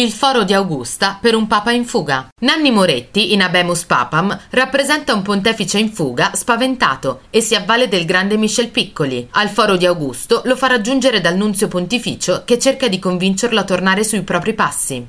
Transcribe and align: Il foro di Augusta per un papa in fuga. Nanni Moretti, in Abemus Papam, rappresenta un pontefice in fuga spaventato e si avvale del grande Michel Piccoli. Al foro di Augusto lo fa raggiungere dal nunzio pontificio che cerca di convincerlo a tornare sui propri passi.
Il 0.00 0.12
foro 0.12 0.44
di 0.44 0.54
Augusta 0.54 1.18
per 1.20 1.34
un 1.34 1.46
papa 1.46 1.72
in 1.72 1.84
fuga. 1.84 2.30
Nanni 2.40 2.70
Moretti, 2.70 3.34
in 3.34 3.42
Abemus 3.42 3.84
Papam, 3.84 4.34
rappresenta 4.48 5.12
un 5.12 5.20
pontefice 5.20 5.78
in 5.78 5.92
fuga 5.92 6.30
spaventato 6.32 7.24
e 7.28 7.42
si 7.42 7.54
avvale 7.54 7.86
del 7.86 8.06
grande 8.06 8.38
Michel 8.38 8.70
Piccoli. 8.70 9.28
Al 9.32 9.50
foro 9.50 9.76
di 9.76 9.84
Augusto 9.84 10.40
lo 10.46 10.56
fa 10.56 10.68
raggiungere 10.68 11.20
dal 11.20 11.36
nunzio 11.36 11.68
pontificio 11.68 12.44
che 12.46 12.58
cerca 12.58 12.88
di 12.88 12.98
convincerlo 12.98 13.60
a 13.60 13.64
tornare 13.64 14.02
sui 14.02 14.22
propri 14.22 14.54
passi. 14.54 14.98